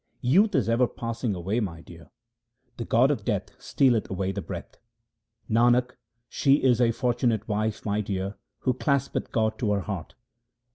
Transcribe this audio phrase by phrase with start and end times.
[0.23, 2.09] Youth is ever passing away, my dear,
[2.77, 4.77] the god of death stealeth away the breath.
[5.47, 5.91] Nanak,
[6.27, 10.15] she is a fortunate wife, my dear, who claspeth God to her heart.